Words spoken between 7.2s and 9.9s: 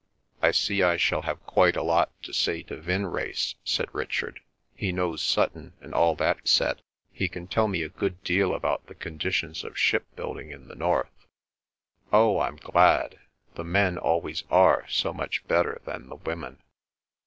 can tell me a good deal about the conditions of